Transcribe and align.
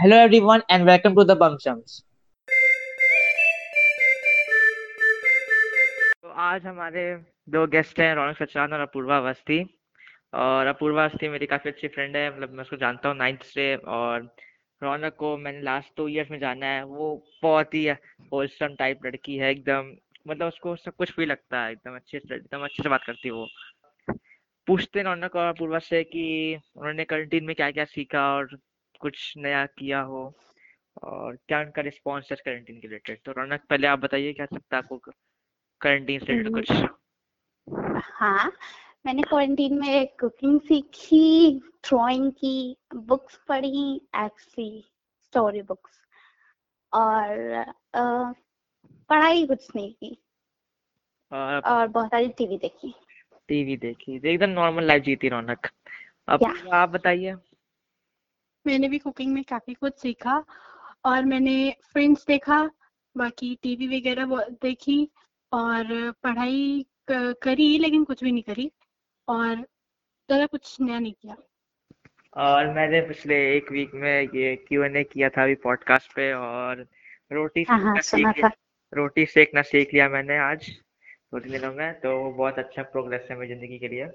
Hello, 0.00 0.16
everyone, 0.16 0.62
and 0.68 0.86
welcome 0.86 1.14
to 1.16 1.24
the 1.24 1.34
Bum 1.34 1.56
तो 6.22 6.28
आज 6.28 6.66
हमारे 6.66 7.02
दो 7.48 7.66
गेस्ट 7.66 8.00
हैं, 8.00 8.14
रौनक 8.14 8.36
सचान 8.36 8.72
और 8.72 8.80
अपूर्वा 8.80 9.16
अवस्थी। 9.16 9.58
और 10.34 10.66
अपूर्वा 10.66 11.04
अवस्थी 11.04 11.28
मेरी 11.28 11.46
काफ़ी 11.46 11.70
अच्छी 11.70 11.88
फ्रेंड 11.88 12.16
है 12.16 12.30
मतलब 12.30 12.52
मैं 12.52 12.62
उसको 12.62 12.76
जानता 12.76 13.08
हूँ 13.08 13.16
नाइन्थ 13.16 13.42
से। 13.44 13.74
और 13.76 14.28
रौनक 14.82 15.16
को 15.18 15.36
मैंने 15.36 15.62
लास्ट 15.62 15.94
टू 15.96 16.08
इयर्स 16.08 16.30
में 16.30 16.38
जाना 16.38 16.66
है, 16.66 16.84
वो 16.84 17.24
बहुत 17.42 17.74
ही 17.74 17.86
होलसम 18.32 18.74
टाइप 18.78 19.06
लड़की 19.06 19.36
है, 19.36 19.50
एकदम 19.50 19.92
मतलब 20.28 20.46
उसको 20.48 20.76
सब 20.76 20.96
कुछ 20.98 21.16
भी 21.16 21.26
लगता 21.26 21.64
है, 21.64 21.72
एकदम 21.72 21.96
अच्छे 21.96 22.18
से, 22.18 22.34
एकदम 22.34 22.64
अच्छे 22.64 22.82
से 22.82 22.88
बात 22.88 23.04
करती 23.06 23.28
है 23.28 23.34
वो। 23.34 23.46
पूछते 24.66 24.98
हैं 24.98 25.06
रौनक 25.06 25.36
और 25.36 25.46
अपूर्वा 25.46 25.78
से 25.78 26.04
कि 26.04 26.56
उन्होंने 26.76 27.04
क्वारंटीन 27.04 27.44
में 27.44 27.54
क्या 27.56 27.70
क्या 27.70 27.84
सीखा 27.84 28.26
और 28.36 28.58
कुछ 29.00 29.34
नया 29.36 29.66
किया 29.66 30.00
हो 30.00 30.34
और 31.02 31.36
क्या 31.36 31.60
उनका 31.60 31.82
रिस्पॉन्स 31.82 32.30
है 32.30 32.36
क्वारंटीन 32.36 32.80
के 32.80 32.88
रिलेटेड 32.88 33.18
तो 33.24 33.32
रौनक 33.32 33.60
पहले 33.70 33.86
आप 33.86 33.98
बताइए 33.98 34.32
क्या 34.32 34.46
सकता 34.46 34.76
है 34.76 34.82
आपको 34.82 34.98
क्वारंटीन 34.98 36.20
से 36.20 36.32
रिलेटेड 36.32 36.52
कुछ? 36.52 36.72
हाँ 38.04 38.52
मैंने 39.06 39.22
क्वारंटीन 39.22 39.80
में 39.80 40.06
कुकिंग 40.20 40.60
सीखी 40.60 41.60
ड्राइंग 41.60 42.32
की 42.32 42.76
बुक्स 42.94 43.40
पढ़ी 43.48 43.94
एक्चुअली 43.96 44.84
स्टोरी 45.24 45.62
बुक्स 45.62 46.00
और 46.92 47.38
अ, 47.94 48.32
पढ़ाई 49.10 49.46
कुछ 49.46 49.68
नहीं 49.76 49.92
की। 49.92 50.16
और 51.32 51.60
और 51.60 51.88
बहुत 51.88 52.08
सारी 52.08 52.28
टीवी 52.28 52.58
देखी। 52.58 52.94
टीवी 53.48 53.76
देखी 53.76 54.20
एकदम 54.24 54.50
नॉर्मल 54.50 54.84
लाइफ 54.84 55.02
जीती 55.02 55.28
रौनक। 55.28 55.66
अपूर्वा 56.28 56.76
आप 56.76 56.88
बताइए। 56.88 57.34
मैंने 58.68 58.88
भी 58.88 58.98
कुकिंग 58.98 59.32
में 59.34 59.42
काफ़ी 59.44 59.74
कुछ 59.74 59.98
सीखा 59.98 60.42
और 61.04 61.24
मैंने 61.24 61.54
फ्रेंड्स 61.92 62.26
देखा 62.26 62.62
बाकी 63.16 63.54
टीवी 63.62 63.86
वगैरह 63.88 64.36
देखी 64.62 65.00
और 65.52 66.12
पढ़ाई 66.22 66.86
करी 67.10 67.78
लेकिन 67.78 68.04
कुछ 68.04 68.24
भी 68.24 68.32
नहीं 68.32 68.42
करी 68.42 68.70
और 69.28 69.54
ज़्यादा 69.54 70.46
कुछ 70.46 70.76
नया 70.80 70.98
नहीं 70.98 71.12
किया। 71.12 71.36
और 72.36 72.66
मैंने 72.74 73.00
पिछले 73.00 73.36
एक 73.56 73.70
वीक 73.72 73.94
में 73.94 74.22
ये 74.34 74.54
क्यू 74.68 74.82
एन 74.82 74.96
ए 74.96 75.02
किया 75.04 75.28
था 75.28 75.42
अभी 75.42 75.54
पॉडकास्ट 75.62 76.12
पे 76.12 76.32
और 76.32 76.86
रोटी 77.32 77.64
हाँ 77.68 77.78
हाँ 77.78 77.94
सेकना 77.94 78.00
सुना 78.00 78.32
सीख 78.32 78.56
रोटी 78.92 79.24
सेकना 79.26 79.62
सीख 79.62 79.94
लिया 79.94 80.08
मैंने 80.08 80.38
आज 80.38 80.68
दो 81.32 81.38
तीन 81.38 81.52
दिनों 81.52 81.72
में 81.74 81.92
तो 82.00 82.12
बहुत 82.30 82.58
अच्छा 82.58 82.82
प्रोग्रेस 82.92 83.26
है 83.30 83.38
मेरी 83.38 83.54
ज़िंदगी 83.54 83.78
के 83.78 83.88
लिए। 83.88 84.06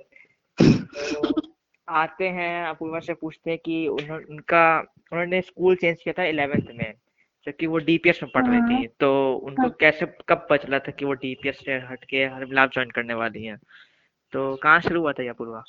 तो 0.60 1.42
आते 1.88 2.28
हैं 2.28 2.66
अपूर्वा 2.66 3.00
से 3.00 3.14
पूछते 3.14 3.52
हैं 3.52 3.60
कि 3.66 3.88
उन्हों, 3.88 4.20
उनका 4.30 4.80
उन्होंने 5.12 5.42
स्कूल 5.42 5.76
चेंज 5.76 5.98
किया 6.04 6.14
था 6.18 6.24
इलेवेंथ 6.24 6.72
में 6.76 6.94
जबकि 7.48 7.68
वो 7.68 7.78
डीपीएस 7.78 8.20
में 8.24 8.32
पढ़ 8.36 8.46
रही 8.48 8.60
हाँ। 8.60 8.82
थी 8.82 8.88
तो 8.88 9.36
उनको 9.36 9.62
हाँ। 9.62 9.76
कैसे 9.80 10.06
कब 10.06 10.48
पता 10.50 10.58
चला 10.58 10.80
था 10.80 10.92
कि 10.92 11.06
वो 11.06 11.14
डीपीएस 11.14 11.60
से 11.66 11.74
हट 11.74 12.06
के 12.06 12.26
हर 12.26 12.46
मिलाप 12.46 12.72
ज्वाइन 12.74 12.90
करने 12.90 13.14
वाली 13.14 13.44
हैं? 13.44 13.58
तो 14.34 14.56
कहाँ 14.56 14.80
शुरू 14.82 15.02
हुआ 15.02 15.12
था 15.12 15.24
ये 15.24 15.30
अपूर्वा? 15.30 15.64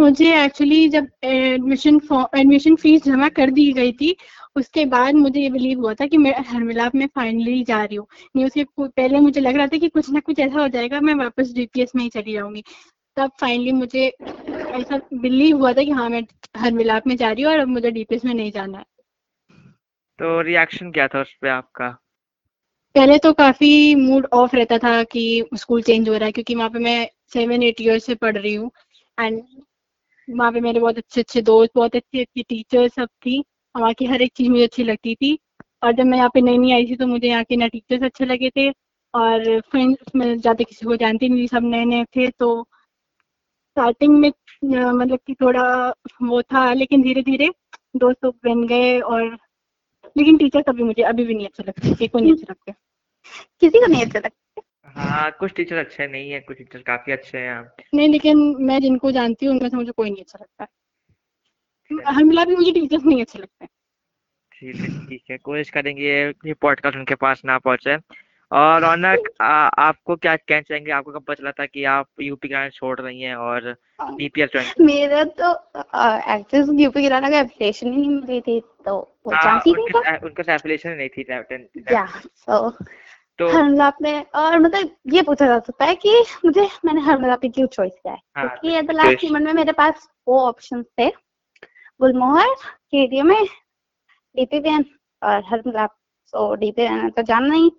मुझे 0.00 0.44
एक्चुअली 0.44 0.88
जब 0.88 1.06
एडमिशन 1.24 2.00
एडमिशन 2.36 2.76
फ़ीस 2.76 3.04
जमा 3.04 3.28
कर 3.28 3.50
दी 3.50 3.72
गई 3.72 3.92
थी 3.92 4.16
उसके 4.56 4.84
बाद 4.84 5.14
मुझे 5.14 5.40
ये 5.40 5.50
बिलीव 5.50 5.80
हुआ 5.80 5.94
था 5.94 6.06
कि 6.06 6.16
मैं 6.16 6.34
हरमिलाप 6.46 6.94
में 6.94 7.06
फाइनली 7.06 7.64
जा 7.64 7.84
रही 7.84 7.96
हूँ। 7.96 8.06
नहीं 8.36 8.46
उसके 8.46 8.64
पहले 8.78 9.20
मुझे 9.20 9.40
लग 9.40 9.56
रहा 9.56 9.66
था 9.66 9.78
कि 9.78 9.88
कुछ 9.88 10.10
ना 10.10 10.20
कुछ 10.20 10.38
ऐसा 10.38 10.60
हो 10.60 10.68
जाएगा 10.68 11.00
मैं 11.00 11.14
वापस 11.14 11.52
डीपीएस 11.54 11.92
में 11.96 12.02
ही 12.02 12.08
चली 12.08 12.32
जाऊँगी। 12.32 12.64
तब 13.16 13.30
फाइनली 13.40 13.72
मुझे 13.72 14.08
ऐसा 14.70 15.00
बिलीव 15.14 15.56
हुआ 15.56 15.72
था 15.72 15.82
कि 15.84 15.90
हाँ 15.90 16.08
मैं 16.08 16.22
हरमिलाप 16.56 17.06
में 17.06 17.16
जा 17.16 17.30
रही 17.32 17.42
हूँ 17.42 17.52
और 17.52 17.58
अब 17.58 17.68
मुझे 17.68 17.90
डीपीएस 17.90 18.24
में 18.24 18.32
नहीं 18.34 18.50
जाना 18.52 18.78
है। 18.78 18.84
तो 20.18 20.40
रिएक्शन 20.40 20.90
क्या 20.92 21.06
था 21.08 21.20
उस 21.20 21.32
पे 21.42 21.48
आपका? 21.48 21.88
पहले 22.94 23.18
तो 23.18 23.32
काफ़ी 23.32 23.94
मूड 23.94 24.26
ऑफ़ 24.32 24.56
रहता 24.56 24.78
था 24.78 25.02
कि 25.04 25.44
स्कूल 25.54 25.82
चेंज 25.82 26.08
हो 26.08 26.14
रहा 26.14 26.26
है 26.26 26.32
क्योंकि 26.32 26.54
वहाँ 26.54 26.68
पे 26.70 26.78
मैं 26.78 27.08
सेवन 27.32 27.62
एट 27.62 27.80
ईयर 27.80 27.98
से 27.98 28.14
पढ़ 28.14 28.36
रही 28.36 28.54
हूँ 28.54 28.70
एंड 29.18 29.42
वहाँ 30.28 30.50
पे 30.52 30.60
मेरे 30.60 30.80
बहुत 30.80 30.98
अच्छे 30.98 31.20
अच्छे 31.20 31.42
दोस्त 31.42 31.72
बहुत 31.76 31.96
अच्छी 31.96 32.20
अच्छी 32.20 32.42
टीचर 32.42 32.88
सब 32.88 33.08
थी। 33.26 33.38
और 33.74 33.80
वहाँ 33.82 33.94
की 33.94 34.04
हर 34.06 34.22
एक 34.22 34.32
चीज़ 34.36 34.48
मुझे 34.50 34.64
अच्छी 34.64 34.84
लगती 34.84 35.14
थी। 35.14 35.38
और 35.82 35.92
जब 35.92 36.04
मैं 36.06 36.18
यहाँ 36.18 36.30
पे 36.34 36.40
नई 36.40 36.58
नई 36.58 36.72
आई 36.72 36.86
थी 36.86 36.96
तो 36.96 37.06
मुझे 37.06 37.28
यहाँ 37.28 37.44
के 37.44 37.56
ना 37.56 37.66
टीचर्स 37.68 38.02
अच्छे 38.02 38.24
लगे 38.24 38.50
थे 38.50 38.68
और 39.14 39.60
फ्रेंड्स 39.70 40.14
मैं 40.16 40.36
ज़्यादा 40.38 40.64
किसी 40.64 40.86
को 40.86 40.96
जानती 40.96 41.28
नहीं 41.28 41.42
थी 41.42 41.48
सब 41.48 41.64
नए 41.64 41.84
नए 41.84 42.04
थे 42.16 42.28
तो 42.30 42.48
स्टार्टिंग 43.76 44.18
में 44.18 44.28
मतलब 44.64 45.18
कि 45.26 45.34
थोड़ा 45.34 45.62
वो 46.22 46.42
था 46.42 46.72
लेकिन 46.72 47.02
धीरे 47.02 47.22
धीरे 47.22 47.50
दोस्त 47.96 48.24
लोग 48.24 48.34
बन 48.34 48.66
गए 48.66 49.00
और 49.00 49.36
लेकिन 50.16 50.36
टीचर्स 50.38 50.64
अभी 50.68 50.82
मुझे 50.82 51.02
अभी 51.02 51.24
भी 51.24 51.34
नहीं 51.34 51.46
अच्छे 51.46 51.62
लगते 51.62 51.88
किसी 51.88 52.08
को 52.08 52.18
नहीं 52.18 52.32
अच्छे 52.32 52.46
लगते। 52.50 52.72
किसी 53.60 53.78
को 53.78 53.86
नहीं 53.86 54.04
अच्छा 54.04 54.18
लगता? 54.18 54.62
हाँ 54.96 55.30
कुछ 55.40 55.52
टीचर 55.54 55.76
अच्छे 55.76 56.06
नहीं 56.06 56.30
है 56.30 56.40
कुछ 56.40 56.58
टीचर 56.58 56.82
काफ़ी 56.82 57.12
अच्छे 57.12 57.38
हैं 57.38 57.60
नहीं 57.94 58.08
लेकिन 58.08 58.38
मैं 58.60 58.80
जिनको 58.80 59.10
जानती 59.12 59.46
हूँ 59.46 59.54
उनमें 59.56 59.68
से 59.70 59.76
मुझे 59.76 59.92
कोई 59.92 60.10
नहीं 60.10 60.22
अच्छा 60.22 60.38
लगता। 60.42 60.66
है 61.90 62.14
हमला 62.14 62.44
भी 62.44 62.56
मुझे 62.56 62.72
टीचर्स 62.72 63.04
नहीं 63.04 63.20
अच्छे 63.20 63.38
लगते। 63.38 63.64
हैं 63.64 63.70
ठीक 64.52 64.76
है 64.76 65.06
ठीक 65.08 65.22
है 65.30 65.38
कोशिश 65.38 65.70
करेंगे 65.70 66.32
ये 66.46 66.54
पॉडकास्ट 66.54 66.96
उनके 66.96 67.14
पास 67.14 67.42
ना 67.44 67.58
पहुँचे। 67.58 67.96
और 68.52 68.80
रौनक 68.82 69.28
आपको 69.40 70.16
क्या 70.16 70.34
कहना 70.36 70.60
चाहेंगे 70.60 70.90
आपको 70.92 71.12
कब 71.12 71.22
पता 71.22 71.34
चला 71.34 71.50
था 71.50 71.66
कि 71.66 71.84
आप 71.92 72.06
यूपी 72.22 72.48
का 72.48 72.68
छोड़ 72.68 72.98
रही 73.00 73.20
हैं 73.20 73.34
और 73.36 73.72
डीपीएस 74.00 74.50
ज्वाइन 74.52 74.84
मेरा 74.86 75.24
तो 75.40 75.52
एक्ट्रेस 76.34 76.68
यूपी 76.74 77.02
गिराना 77.02 77.30
का 77.30 77.38
एप्लीकेशन 77.38 77.92
ही 77.92 77.96
नहीं 77.96 78.10
मिली 78.10 78.40
थी 78.40 78.60
तो 78.86 78.96
वो 79.26 79.34
हाँ 79.34 79.56
नहीं 79.56 79.74
उनके 79.74 80.16
उनके 80.26 80.52
एप्लीकेशन 80.54 80.90
नहीं 80.92 81.08
थी 81.08 81.26
या 81.92 82.06
सो 82.06 82.70
तो 83.38 83.48
हरमलाप 83.48 83.96
में 84.02 84.24
और 84.34 84.58
मतलब 84.58 84.90
ये 85.14 85.22
पूछा 85.22 85.46
जा 85.46 85.58
सकता 85.58 85.84
है 85.84 85.94
कि 85.96 86.12
मुझे 86.44 86.68
मैंने 86.84 87.00
हरमलाप 87.00 87.40
पे 87.40 87.48
क्यों 87.48 87.66
चॉइस 87.66 87.92
किया 87.92 88.12
है? 88.12 88.18
हाँ, 88.36 88.48
क्योंकि 88.48 88.76
एट 88.78 88.86
द 88.86 88.92
लास्ट 88.92 89.24
मोमेंट 89.24 89.46
में 89.46 89.52
मेरे 89.52 89.72
पास 89.72 90.08
वो 90.28 90.38
ऑप्शन 90.40 90.82
थे 90.98 91.08
गुलमोहर 92.00 92.54
केडीएम 92.54 93.26
में 93.26 93.44
डीपीवीएन 94.34 94.84
और 95.22 95.42
हरमलाप 95.46 95.96
सो 96.32 96.54
डीपीवीएन 96.54 97.10
तो 97.10 97.22
जानना 97.22 97.54
ही 97.54 97.70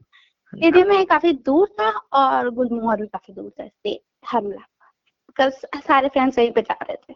केडीएम 0.54 0.88
में 0.88 1.06
काफ़ी 1.06 1.32
दूर 1.46 1.68
था 1.80 1.90
और 2.14 2.50
गुलमोहर 2.50 3.02
भी 3.02 3.08
काफ़ी 3.08 3.34
दूर 3.34 3.50
था 3.50 3.64
इसलिए 3.64 4.00
हरमलाप 4.28 4.92
बिकॉज़ 5.28 5.82
सारे 5.82 6.08
फ्रेंड्स 6.08 6.38
वहीं 6.40 6.52
पे 6.52 6.62
जा 6.62 6.74
रहे 6.74 6.96
थे। 6.96 7.14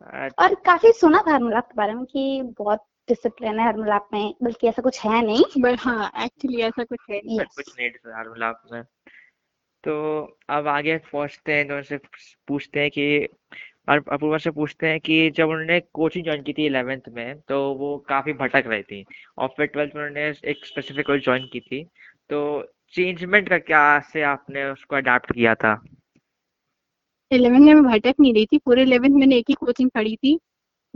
अच्छा, 0.00 0.44
और 0.44 0.54
काफ़ी 0.54 0.92
सुना 0.92 1.22
था 1.28 1.32
हरमलाप 1.32 1.66
के 1.66 1.74
बारे 1.76 1.94
में 1.94 2.04
कि 2.04 2.42
बहुत 2.58 2.84
डिसिप्लिन 3.08 3.58
है 3.60 3.66
हरमलाप 3.66 4.08
में 4.12 4.34
बल्कि 4.42 4.66
ऐसा 4.66 4.82
कुछ 4.82 5.00
है 5.00 5.22
नहीं। 5.26 5.44
बट 5.58 5.80
हाँ 5.80 6.10
एक्चुअली 6.24 6.60
ऐसा 6.62 6.84
कुछ 6.84 6.98
है 7.10 7.20
नहीं। 7.24 7.38
कुछ 7.38 7.74
नहीं 7.78 7.88
यार 7.88 8.28
मतलब 8.30 8.60
में। 8.72 8.82
तो 9.84 9.94
अब 10.50 10.68
आगे 10.68 10.96
पहुँचते 11.12 11.52
हैं 11.52 11.68
तो 11.68 11.76
उनसे 11.76 11.96
पूछते 12.48 12.80
हैं 12.80 12.90
कि 12.90 13.28
और 13.88 14.04
अपूर्वा 14.12 14.38
से 14.38 14.50
पूछते 14.50 14.88
हैं 14.88 15.00
कि 15.00 15.30
जब 15.30 15.48
उन्होंने 15.48 15.80
कोचिंग 15.94 16.24
ज्वाइन 16.24 16.42
की 16.42 16.52
थी 16.52 16.66
इलेवेंथ 16.66 17.08
में 17.08 17.40
तो 17.48 17.58
वो 17.74 17.96
काफ़ी 18.08 18.32
भटक 18.32 18.64
रही 18.66 18.82
थी। 18.82 19.04
और 19.38 19.48
फिर 19.48 19.66
ट्वेल्थ 19.66 19.94
में 19.96 20.02
उन्होंने 20.02 20.50
एक 20.50 20.64
स्पेसिफिक 20.66 21.06
कोर्स 21.06 21.24
ज्वाइन 21.24 21.48
की 21.52 21.60
थी। 21.60 21.82
तो 22.34 22.62
चेंजमेंट 22.94 23.48
का 23.48 23.58
क्या 23.58 24.00
से 24.00 24.22
आपने 24.22 24.64
उसको 24.64 24.96
अडाप्ट 24.96 25.32
किया 25.32 25.54
था? 25.54 25.72
इलेवन 27.30 27.62
में 27.62 27.82
भटक 27.82 28.14
नहीं 28.20 28.34
रही 28.34 28.46
थी। 28.46 28.58
पूरे 28.58 28.82
इलेवेंथ 28.82 29.14
मैंने 29.14 29.36
एक 29.36 29.44
ही 29.48 29.54
कोचिंग 29.54 29.90
पढ़ी 29.90 30.16
थी 30.16 30.38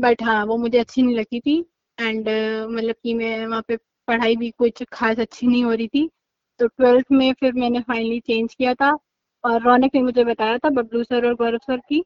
बट 0.01 0.23
हाँ 0.23 0.45
वो 0.47 0.57
मुझे 0.57 0.79
अच्छी 0.79 1.03
नहीं 1.03 1.17
लगती 1.17 1.41
थी। 1.41 1.59
एंड 2.01 2.29
मतलब 2.71 2.95
कि 3.03 3.15
मैं 3.15 3.47
वहाँ 3.47 3.63
पे 3.69 3.77
पढ़ाई 4.09 4.37
भी 4.37 4.51
कुछ 4.51 4.83
खास 4.93 5.19
अच्छी 5.19 5.47
नहीं 5.47 5.65
हो 5.65 5.73
रही 5.73 5.89
थी। 5.89 6.09
तो 6.61 6.67
ट्वेल्थ 6.67 7.07
में 7.13 7.33
फिर 7.33 7.53
मैंने 7.53 7.81
फाइनली 7.81 8.21
चेंज 8.21 8.55
किया 8.55 8.75
था। 8.75 8.97
और 9.45 9.63
रौनक 9.63 9.91
ने 9.95 10.03
मुझे 10.03 10.25
बताया 10.25 10.59
था 10.59 10.71
बबलू 10.71 11.05
सर 11.05 11.27
और 11.27 11.35
गौरव 11.35 11.59
सर 11.59 11.77
की। 11.79 12.05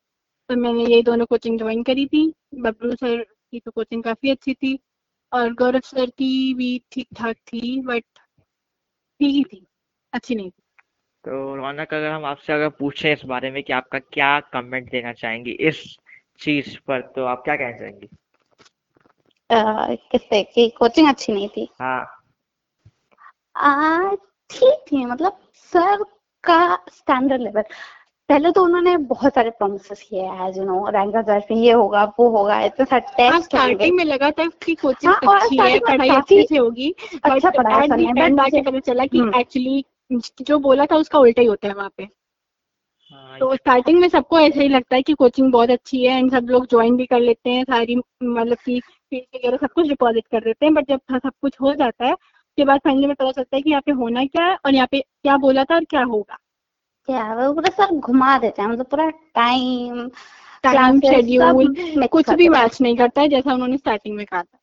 तो 0.48 0.56
मैंने 0.56 0.84
यही 0.84 1.02
दोनों 1.02 1.26
कोचिंग 1.26 1.58
ज्वाइन 1.58 1.82
करी 1.82 2.06
थी। 2.06 2.32
बबलू 2.54 2.94
सर 2.96 3.22
की 3.22 3.60
तो 3.60 3.70
कोचिंग 3.70 4.02
काफ़ी 4.04 4.30
अच्छी 4.30 4.54
थी। 4.54 4.78
और 5.32 5.52
गौरव 5.54 5.80
सर 5.80 6.10
की 6.10 6.54
भी 6.54 6.82
ठीक 6.92 7.08
ठाक 7.16 7.36
थी 7.36 7.80
बट 7.80 8.04
ठीक 9.22 9.34
ही 9.34 9.44
थी 9.44 9.66
अच्छी 10.12 10.34
नहीं 10.34 10.50
थी। 10.50 10.62
तो 11.24 11.56
रौनक 11.56 11.94
अगर 11.94 12.10
हम 12.10 12.24
आपसे 12.24 12.52
अगर 12.52 12.68
पूछे 12.68 13.12
इस 13.12 13.24
बारे 13.24 13.50
में 13.50 13.62
कि 13.62 13.72
आपका 13.72 13.98
क्या 13.98 14.40
कमेंट 14.40 14.90
देना 14.90 15.12
चाहेंगी 15.12 15.50
इस 15.50 15.96
चीज़ 16.38 16.78
पर 16.86 17.00
तो 17.00 17.24
आप 17.24 17.42
क्या 17.44 17.56
कहना 17.56 17.78
चाहेंगी? 17.78 18.08
अह, 19.50 19.94
किससे 19.94 20.42
कि 20.42 20.68
कोचिंग 20.68 21.08
अच्छी 21.08 21.32
नहीं 21.32 21.48
थी। 21.48 21.68
हाँ। 21.80 22.24
आ, 23.56 24.14
ठीक 24.50 24.84
थी 24.92 25.04
मतलब 25.04 25.38
सर 25.54 26.04
का 26.44 26.76
स्टैंडर्ड 26.76 27.42
लेवल 27.42 27.62
पहले 28.28 28.50
तो 28.52 28.62
उन्होंने 28.64 28.96
बहुत 28.96 29.34
सारे 29.34 29.50
प्रोमिस 29.50 29.88
किए 30.02 30.46
एज 30.46 30.58
यू 30.58 30.64
नो 30.64 30.88
रैंक 30.88 31.50
ये 31.52 31.72
होगा 31.72 32.04
वो 32.18 32.28
होगा 32.28 32.60
इतने 32.60 32.84
सारे 32.84 33.02
हाँ 33.02 33.30
टेस्ट 33.30 33.44
स्टार्टिंग 33.44 33.96
में 33.96 34.04
लगा 34.04 34.30
था 34.30 34.46
कि 34.64 34.74
कोचिंग 34.74 35.12
हाँ, 35.12 35.40
अच्छी 35.40 35.56
है 35.56 35.78
पढ़ाई 35.78 36.08
अच्छे 36.08 36.42
से 36.42 36.56
होगी 36.56 36.94
अच्छा 37.24 37.48
बट 37.48 37.56
पढ़ाया 37.56 37.86
सर 37.86 37.96
ने 37.96 38.12
बट 38.12 38.40
आके 38.40 38.62
पता 38.62 38.78
चला 38.78 39.06
कि 39.06 39.18
हम्म। 39.18 39.40
एक्चुअली 39.40 39.84
जो 40.40 40.58
बोला 40.58 40.86
था 40.86 40.96
उसका 40.96 41.18
उल्टा 41.18 41.42
ही 41.42 41.48
होता 41.48 41.68
है 41.68 41.74
वहाँ 41.74 41.90
पे। 41.96 42.02
हाँ 43.10 43.38
तो 43.38 43.54
स्टार्टिंग 43.54 44.00
में 44.00 44.08
सबको 44.08 44.38
ऐसा 44.40 44.60
ही 44.60 44.68
लगता 44.68 44.96
है 44.96 45.02
कि 45.02 45.12
कोचिंग 45.12 45.52
बहुत 45.52 45.70
अच्छी 45.70 46.04
है 46.04 46.18
एंड 46.18 46.30
सब 46.30 46.46
लोग 46.50 46.66
ज्वाइन 46.66 46.96
भी 46.96 47.06
कर 47.06 47.20
लेते 47.20 47.50
हैं 47.50 47.64
सारी 47.64 47.96
मतलब 48.22 48.56
की 48.56 48.80
फ़ीस 48.80 49.24
वगैरह 49.34 49.56
सब 49.56 49.72
कुछ 49.74 49.88
डिपॉजिट 49.88 50.26
कर 50.26 50.40
देते 50.40 50.66
हैं 50.66 50.74
बट 50.74 50.88
जब 50.88 51.00
सब 51.12 51.32
कुछ 51.42 51.60
हो 51.60 51.74
जाता 51.74 52.06
है 52.06 52.12
उसके 52.12 52.64
बाद 52.64 52.80
फाइनली 52.84 53.06
में 53.06 53.14
पता 53.14 53.30
चलता 53.30 53.56
है 53.56 53.62
कि 53.62 53.70
यहाँ 53.70 53.82
पे 53.86 53.92
होना 53.92 54.24
क्या 54.24 54.44
है 54.44 54.56
और 54.66 54.74
यहाँ 54.74 54.88
पे 54.90 55.00
क्या 55.00 55.36
बोला 55.36 55.64
था 55.64 55.74
और 55.74 55.84
क्या 55.84 56.02
होगा। 56.04 56.38
क्या 57.08 57.22
वो 57.34 57.52
पूरा 57.54 57.70
सर 57.76 57.94
घुमा 57.94 58.36
देते 58.38 58.62
हैं 58.62 58.68
मतलब 58.68 58.86
पूरा 58.86 59.08
टाइम 59.34 60.08
टाइम 60.64 61.00
शेड्यूल 61.00 62.06
कुछ 62.08 62.30
भी 62.30 62.48
मैच 62.48 62.80
नहीं 62.80 62.96
करता 62.96 63.20
है 63.20 63.28
जैसा 63.28 63.54
उन्होंने 63.54 63.76
स्टार्टिंग 63.76 64.16
में 64.16 64.24
कहा 64.26 64.42
था। 64.42 64.58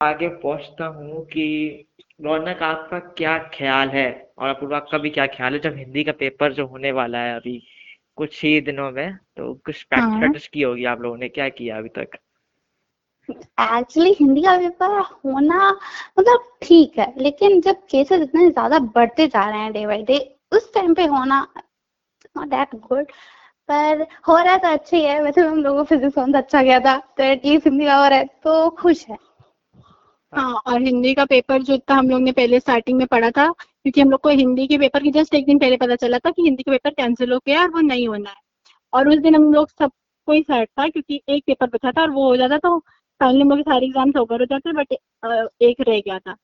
आगे 0.00 0.28
पहुँचता 0.28 0.86
हूँ 0.86 1.24
कि 1.26 1.86
रौनक 2.20 2.62
आपका 2.62 2.98
क्या 3.18 3.36
ख्याल 3.54 3.88
है? 3.88 4.08
और 4.38 4.48
अपूर्वा 4.48 4.76
आपका 4.76 4.98
भी 4.98 5.10
क्या 5.10 5.26
ख्याल 5.26 5.52
है? 5.52 5.58
जब 5.58 5.76
हिंदी 5.76 6.04
का 6.04 6.12
पेपर 6.12 6.52
जो 6.52 6.66
होने 6.66 6.92
वाला 6.92 7.18
है 7.18 7.34
अभी 7.36 7.62
कुछ 8.16 8.42
ही 8.44 8.60
दिनों 8.60 8.90
में 8.90 9.16
तो 9.36 9.52
कुछ 9.66 9.74
हाँ। 9.76 9.84
प्रैक्टिस 9.90 10.18
प्रैक्टिस 10.20 10.48
की 10.48 10.62
होगी 10.62 10.84
आप 10.84 11.00
लोगों 11.00 11.16
ने? 11.16 11.28
क्या 11.28 11.48
किया 11.48 11.78
अभी 11.78 11.88
तक? 11.88 12.18
एक्चुअली 13.28 14.12
हिंदी 14.20 14.42
का 14.42 14.56
पेपर 14.58 14.98
होना 15.24 15.70
मतलब 16.18 16.44
ठीक 16.62 16.98
है 16.98 17.12
लेकिन 17.18 17.60
जब 17.60 17.86
केसेस 17.90 18.22
इतने 18.22 18.48
ज़्यादा 18.50 18.78
बढ़ते 18.94 19.26
जा 19.26 19.48
रहे 19.50 19.60
हैं 19.60 19.72
डे 19.72 19.86
बाई 19.86 20.02
डे 20.02 20.18
उस 20.52 20.72
टाइम 20.74 20.94
पे 20.94 21.04
होना 21.06 21.46
नॉट 22.36 22.48
दैट 22.48 22.74
गुड 22.82 23.10
पर 23.68 24.02
हो 24.28 24.36
रहा 24.36 24.52
है 24.52 24.58
तो 24.58 24.68
अच्छा 24.68 24.96
ही। 24.96 25.02
है 25.04 25.20
वैसे 25.22 25.40
हम 25.40 25.62
लोगों 25.62 25.84
फिजिक्स 25.84 26.14
सा 26.14 26.38
अच्छा 26.38 26.62
गया 26.62 26.78
था 26.80 26.96
तो 27.16 27.24
एटलीस्ट 27.24 27.66
हिंदी 27.66 27.86
का 27.86 27.96
हो 27.96 28.08
रहा 28.08 28.18
है 28.18 28.24
तो 28.44 28.68
खुश 28.78 29.06
है। 29.08 29.16
हाँ। 30.32 30.52
और 30.66 30.80
हिंदी 30.82 31.14
का 31.14 31.24
पेपर 31.24 31.62
जो 31.62 31.78
था 31.80 31.94
हम 31.94 32.10
लोग 32.10 32.20
ने 32.20 32.32
पहले 32.32 32.60
स्टार्टिंग 32.60 32.98
में 32.98 33.06
पढ़ा 33.06 33.30
था 33.30 33.46
क्योंकि 33.50 34.00
हम 34.00 34.10
लोग 34.10 34.20
को 34.20 34.28
हिंदी 34.30 34.66
के 34.66 34.78
पेपर 34.78 35.02
की 35.02 35.10
जस्ट 35.12 35.34
एक 35.34 35.46
दिन 35.46 35.58
पहले 35.58 35.76
पता 35.76 35.96
चला 35.96 36.18
था 36.18 36.30
कि 36.30 36.42
हिंदी 36.42 36.62
का 36.62 36.72
पेपर 36.72 36.90
कैंसिल 36.92 37.32
हो 37.32 37.38
गया 37.46 37.62
और 37.62 37.70
वो 37.70 37.80
नहीं 37.82 38.06
होना 38.08 38.30
है। 38.30 38.36
और 38.92 39.08
उस 39.08 39.18
दिन 39.18 39.34
हम 39.34 39.52
लोग 39.54 39.68
सब 39.70 39.90
कोई 40.28 40.42
सेट 40.42 40.68
था 40.68 40.88
क्योंकि 40.88 41.20
एक 41.28 41.42
पेपर 41.46 41.66
बचा 41.66 41.92
था 41.92 42.02
और 42.02 42.10
वो 42.10 42.28
हो 42.28 42.36
जाता 42.36 42.58
तो 42.58 42.78
फाइनली 43.20 43.40
हम 43.40 43.50
लोग 43.50 43.58
के 43.58 43.70
सारे 43.70 43.86
एग्ज़ाम्स 43.86 44.16
ओवर 44.16 44.40
हो 44.40 44.46
जाते 44.46 44.72
बट 44.72 44.92
एक 45.62 45.80
रह 45.80 46.00
गया 46.00 46.18
था। 46.18 46.36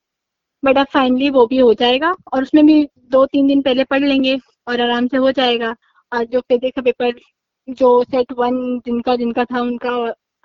बट 0.62 0.78
अब 0.78 0.86
फाइनली 0.86 1.30
वो 1.30 1.46
भी 1.46 1.58
हो 1.58 1.72
जाएगा 1.74 2.14
और 2.32 2.42
उसमें 2.42 2.64
भी 2.66 2.82
दो 3.10 3.24
तीन 3.26 3.46
दिन 3.46 3.62
पहले 3.62 3.84
पढ़ 3.84 4.00
लेंगे 4.00 4.36
और 4.68 4.80
आराम 4.80 5.06
से 5.06 5.16
हो 5.16 5.30
जाएगा। 5.32 5.74
और 6.12 6.24
जो 6.26 6.40
फिजिक्स 6.40 6.76
का 6.76 6.82
पेपर 6.82 7.20
जो 7.68 7.88
सेट 8.04 8.32
वन 8.32 8.56
जिनका 8.86 9.16
जिनका 9.16 9.44
था 9.44 9.60
उनका 9.60 9.90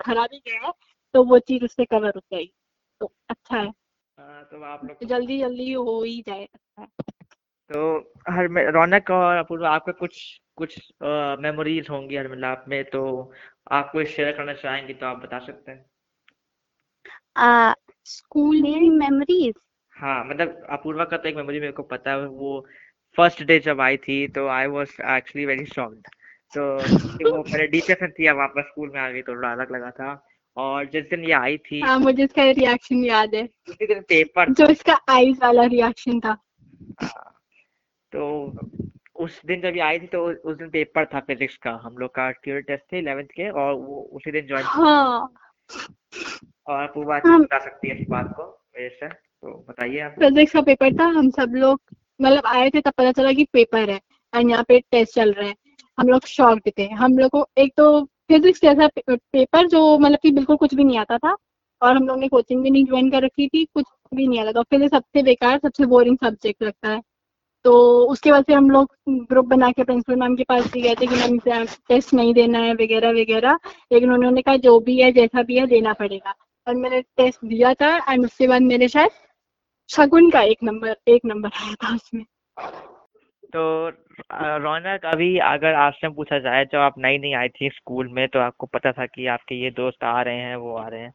खराब 0.00 0.28
ही 0.32 0.38
गया 0.38 0.66
है 0.66 0.72
तो 1.14 1.22
वो 1.24 1.38
चीज़ 1.40 1.64
उससे 1.64 1.84
कवर 1.84 2.12
हो 2.16 2.20
जाएगी। 2.20 2.52
तो 3.00 3.12
अच्छा 3.30 3.56
है। 3.56 3.66
हाँ, 3.66 4.42
तो 4.44 4.62
आप 4.62 4.84
लोग 4.84 4.98
तो 5.00 5.06
जल्दी 5.06 5.38
जल्दी 5.38 5.72
हो 5.72 6.02
ही 6.02 6.20
जाए 6.28 6.44
अच्छा 6.44 6.82
है। 6.82 6.88
तो 7.70 7.98
हर 8.28 8.70
रौनक 8.72 9.10
और 9.10 9.36
अपूर्वा 9.36 9.70
आपका 9.70 9.92
कुछ 9.92 10.18
कुछ 10.56 10.78
मेमोरीज 11.42 11.86
होंगी 11.90 12.16
हर 12.16 12.28
मिलाप 12.28 12.64
में 12.68 12.82
तो 12.84 13.02
आप 13.72 13.90
कोई 13.92 14.04
शेयर 14.06 14.32
करना 14.36 14.52
चाहेंगे 14.54 14.94
तो 14.94 15.06
आप 15.06 15.16
बता 15.16 15.38
सकते 15.38 15.72
हैं। 15.72 15.84
स्कूल 18.06 18.62
मेरी 18.62 18.88
मेमोरीज 18.90 19.54
हाँ 19.96 20.24
मतलब 20.24 20.66
अपूर्वा 20.70 21.04
का 21.04 21.16
तो 21.16 21.28
एक 21.28 21.36
मेमोरी 21.36 21.60
मेरे 21.60 21.72
को 21.72 21.82
पता 21.82 22.10
है 22.10 22.26
वो 22.28 22.58
फ़र्स्ट 23.16 23.42
डे 23.42 23.58
जब 23.60 23.80
आई 23.80 23.96
थी 23.96 24.26
तो 24.28 24.46
I 24.48 24.66
was 24.66 24.88
actually 25.16 25.46
very 25.46 25.64
shocked 25.66 26.06
तो 26.54 26.62
वो 27.30 27.42
पहले 27.42 27.66
डिप्रेशन 27.66 28.10
थी 28.18 28.26
अब 28.26 28.36
वापस 28.36 28.64
स्कूल 28.68 28.90
में 28.94 29.00
आ 29.00 29.08
गई 29.10 29.22
तो 29.22 29.34
थोड़ा 29.34 29.52
अलग 29.52 29.72
लगा 29.72 29.90
था। 29.90 30.22
और 30.56 30.86
जिस 30.86 31.04
दिन 31.10 31.24
ये 31.24 31.32
आई 31.32 31.56
थी 31.66 31.80
हाँ 31.80 31.98
मुझे 31.98 32.24
इसका 32.24 32.44
रिएक्शन 32.50 33.04
याद 33.04 33.34
है। 33.34 33.42
उसी 33.68 33.86
दिन 33.86 34.00
पेपर 34.08 34.52
जो 34.52 34.66
इसका 34.70 34.98
आईज 35.08 35.38
वाला 35.42 35.62
रिएक्शन 35.64 36.20
था। 36.20 36.34
तो 38.12 38.24
उस 39.24 39.40
दिन 39.46 39.60
जब 39.60 39.76
ये 39.76 39.80
आई 39.82 39.98
थी 39.98 40.06
तो 40.06 40.24
उस 40.32 40.56
दिन 40.56 40.68
पेपर 40.70 41.04
था 41.14 41.20
फिजिक्स 41.20 41.56
का। 41.56 41.70
हम 41.84 41.96
लोग 41.98 42.10
का 42.14 42.30
थ्योरी 42.32 42.62
टेस्ट 42.62 42.92
थे 42.92 42.98
इलेवेंथ 42.98 43.28
के 43.36 43.48
और 43.50 43.74
वो 43.74 44.00
उसी 44.12 44.32
दिन 44.32 44.46
ज्वाइन 44.46 44.64
हाँ। 44.66 45.32
और 46.66 46.82
अपूर्वा 46.82 47.20
हाँ। 47.26 47.38
बता 47.40 47.58
सकती 47.64 47.88
है 47.88 48.00
इस 48.00 48.08
बात 48.10 48.32
को 48.36 48.48
मेरे 48.76 48.88
से। 49.00 49.08
तो 49.42 49.64
बताइए 49.68 50.00
आप। 50.00 50.14
फिजिक्स 50.18 50.52
का 50.52 50.60
पेपर 50.62 50.94
था, 50.94 51.04
हम 51.04 51.30
सब 51.30 51.52
लोग 51.54 51.80
मतलब 52.22 52.46
आए 52.46 52.68
थे 52.70 52.80
तब 52.80 52.92
पता 52.98 53.12
चला 53.12 53.32
कि 53.32 53.44
पेपर 53.52 53.90
है 53.90 54.00
और 54.32 54.48
यहाँ 54.50 54.64
पे 54.68 54.78
टेस्ट 54.80 55.14
चल 55.14 55.32
रहे 55.32 55.48
हैं। 55.48 55.56
हम 55.98 56.08
लोग 56.08 56.26
शॉक्ड 56.26 56.70
थे। 56.78 56.86
हम 56.88 57.18
लोग 57.18 57.30
को, 57.30 57.46
एक 57.58 57.72
तो 57.76 58.04
फिजिक्स 58.28 58.60
जैसा 58.62 58.86
पेपर 59.10 59.66
जो 59.66 59.98
मतलब 59.98 60.18
कि 60.22 60.30
बिल्कुल 60.30 60.56
कुछ 60.56 60.74
भी 60.74 60.84
नहीं 60.84 60.98
आता 60.98 61.18
था, 61.18 61.36
और 61.82 61.96
हम 61.96 62.06
लोग 62.08 62.18
ने 62.18 62.28
कोचिंग 62.28 62.62
भी 62.62 62.70
नहीं 62.70 62.84
ज्वाइन 62.84 63.10
कर 63.10 63.22
रखी 63.22 63.48
थी, 63.48 63.64
कुछ 63.64 63.84
भी 64.14 64.26
नहीं 64.26 64.40
आता 64.40 64.52
था। 64.52 64.62
फिजिक्स 64.62 64.94
सबसे 64.94 65.22
बेकार, 65.22 65.58
सबसे 65.58 65.86
बोरिंग 65.86 66.16
सब्जेक्ट 66.24 66.62
लगता 66.62 66.88
है। 66.88 67.00
तो 67.64 67.72
उसके 68.10 68.30
बाद 68.32 68.44
फिर 68.44 68.56
हम 68.56 68.70
लोग 68.70 68.94
ग्रुप 69.08 69.46
बना 69.46 69.70
के 69.70 69.84
प्रिंसिपल 69.84 70.16
मैम 70.16 70.36
के 70.36 70.44
पास 70.44 70.70
भी 70.72 70.80
गए 70.82 70.94
थे 70.94 71.06
कि 71.06 71.14
मैम 71.16 71.64
टेस्ट 71.88 72.14
नहीं 72.14 72.34
देना 72.34 72.58
है, 72.58 72.72
वगैरह 72.74 73.10
वगैरह। 73.10 73.58
लेकिन 73.92 74.12
उन्होंने 74.12 74.42
कहा, 74.42 74.56
जो 74.56 74.78
भी 74.80 75.00
है, 75.00 75.12
जैसा 75.12 75.42
भी 75.42 75.58
है, 75.58 75.66
देना 75.66 75.92
पड़ेगा। 75.92 76.34
और 76.66 76.74
मैंने 76.74 77.00
टेस्ट 77.02 77.44
दिया 77.44 77.74
था 77.74 77.96
एंड 78.12 78.24
उसके 78.24 78.48
बाद 78.48 78.62
मेरे 78.62 78.88
शायद 78.88 79.10
शगुन 79.92 80.30
का 80.30 80.40
एक 80.42 80.62
नंबर 80.64 80.94
एक 81.08 81.24
नंबर 81.24 81.50
आया 81.54 81.74
था 81.74 81.94
उसमें। 81.94 82.24
तो 83.46 83.88
रौनक 84.58 85.04
अभी 85.04 85.36
अगर 85.38 85.74
आपसे 85.74 86.08
पूछा 86.08 86.38
जाए 86.38 86.64
जब 86.64 86.78
आप 86.78 86.94
नई 86.98 87.18
नई 87.18 87.32
आई 87.32 87.48
थी 87.48 87.68
स्कूल 87.70 88.08
में 88.08 88.26
तो 88.28 88.38
आपको 88.38 88.66
पता 88.66 88.92
था 88.92 89.06
कि 89.06 89.26
आपके 89.26 89.54
ये 89.54 89.70
दोस्त 89.70 90.04
आ 90.04 90.20
रहे 90.22 90.36
हैं 90.36 90.56
वो 90.56 90.74
आ 90.76 90.86
रहे 90.88 91.00
हैं। 91.00 91.10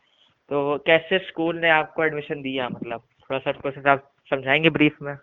तो 0.50 0.78
कैसे 0.78 1.20
स्कूल 1.20 1.58
ने 1.58 1.70
आपको 1.70 2.04
एडमिशन 2.04 2.42
दिया 2.42 2.70
मतलब? 2.70 3.02
थोड़ा 3.22 3.40
सा 3.40 3.52
प्रोसेस 3.52 3.86
आप 3.86 4.12
समझाएँगे 4.30 4.70
ब्रीफ 4.70 4.98
में? 5.02 5.14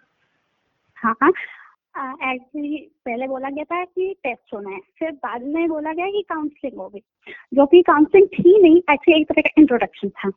हाँ 0.96 1.14
एक्चुअली 2.32 2.76
पहले 3.04 3.26
बोला 3.28 3.50
गया 3.50 3.64
था 3.64 3.84
कि 3.84 4.14
टेस्ट 4.24 4.54
होना 4.54 4.70
है 4.70 4.80
फिर 4.98 5.10
बाद 5.12 5.42
में 5.44 5.68
बोला 5.68 5.92
गया 5.92 6.06
कि 6.06 6.22
काउंसलिंग 6.28 6.78
होगी। 6.78 7.02
जो 7.54 7.66
कि 7.66 7.82
काउंसलिंग 7.82 8.26
थी 8.28 8.60
नहीं 8.62 8.76
एक्चुअली 8.76 9.20
एक 9.20 9.28
तरह 9.28 9.42
का 9.42 9.50
इंट्रोडक्शन 9.58 10.08
था। 10.08 10.28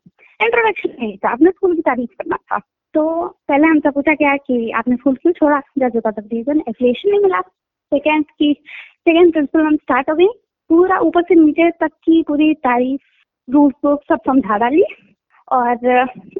इंट्रोडक्शन 0.42 0.96
नहीं 1.00 1.18
था 1.18 1.30
आपने 1.30 1.52
स्कूल 1.52 1.76
की 1.76 1.82
तारीफ़ 1.82 2.12
करना 2.12 2.38
था। 2.52 2.62
तो 2.98 3.04
पहले 3.48 3.68
हमसे 3.68 3.90
पूछा 3.92 4.14
गया 4.14 4.36
कि 4.38 4.56
आपने 4.78 4.96
स्कूल 4.96 5.16
क्यों 5.16 5.32
छोड़ा? 5.34 5.60
जज 5.80 5.98
ऑफ़ 5.98 6.20
रीजन 6.20 6.62
एफिलिएशन 6.70 7.10
नहीं 7.10 7.20
मिला। 7.22 7.42
सेकेंड 7.92 8.24
की 8.40 8.54
सेकेंड 8.54 9.32
प्रिंसिपल 9.34 9.62
मैम 9.64 9.76
स्टार्ट 9.76 10.10
हो 10.10 10.16
गई। 10.16 10.28
पूरा 10.70 10.98
ऊपर 11.00 11.22
से 11.24 11.36
नीचे 11.36 11.70
तक 11.82 11.92
की 12.04 12.22
पूरी 12.28 12.54
तारीफ़ 12.68 13.52
रूल्स 13.52 13.76
बुक 13.84 14.04
सब 14.10 14.20
समझा 14.28 14.58
डाली 14.58 14.84
और 15.48 15.86